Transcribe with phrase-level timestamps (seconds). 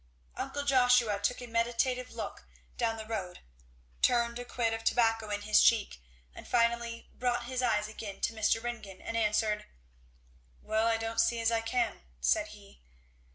[0.35, 3.41] Uncle Joshua took a meditative look down the road,
[4.01, 6.01] turned a quid of tobacco in his cheek,
[6.33, 8.63] and finally brought his eyes again to Mr.
[8.63, 9.67] Ringgan and answered.
[10.63, 12.81] "Well, I don't see as I can," said he.